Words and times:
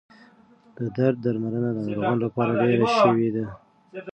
د 0.77 0.79
درد 0.97 1.17
درملنه 1.25 1.69
د 1.73 1.77
ناروغانو 1.85 2.21
لپاره 2.25 2.51
ډېره 2.61 2.85
شوې 2.99 3.29
ده. 3.35 3.45